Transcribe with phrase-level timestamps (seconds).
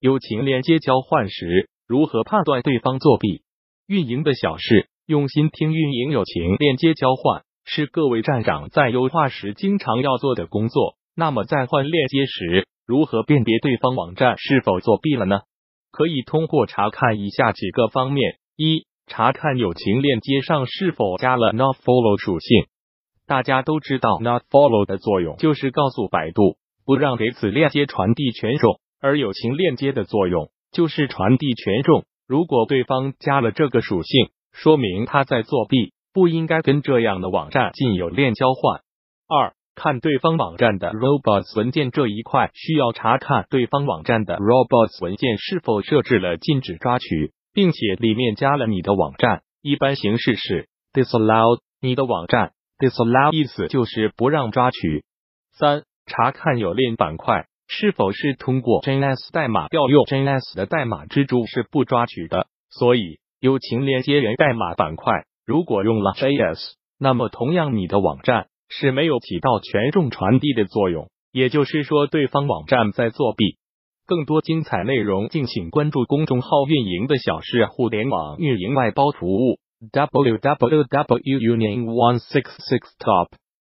[0.00, 3.42] 友情链接交换时，如何判断对方作弊？
[3.88, 5.72] 运营的小事，用心听。
[5.72, 10.94] 运营友情链接交换是各位站长在优化时经常要做的工作。
[11.16, 15.40] 那么在换链接时，如何辨别对方网站是否作弊了呢？
[15.90, 22.66] 可以通过查看以下几个方面：一、查看友情链接上是否加了 Not Follow 属性。
[23.26, 32.04] 大家都知道，Not Follow 的作用就是告诉百度不让给此链接传递权重，而友情链接的作用就是传递权重。
[32.26, 38.80] 如果对方加了这个属性，说明他在作弊，不应该跟这样的网站进有链交换。
[39.28, 49.42] 二、看对方网站的 robots 文件这一块，需要查看对方网站的 robots 文件是否设置了禁止抓取，并且里面加了你的网站。
[49.62, 55.04] 一般形式是 disallow 你的网站，disallow 意思就是不让抓取。
[55.52, 57.46] 三、查看有链板块。
[57.68, 73.58] 是否是通过 JS 代码调用 JS 的代码蜘蛛是不抓取的，所以友情连接源代码板块，如果用了 JS 那么同样你的网站是没有起到权重传递的作用，也就是说对方网站在作弊。
[74.06, 79.58] 更多精彩内容，敬请关注公众号运营的小事，互联网运营外包服务
[79.92, 83.28] ，WWW union 166 top。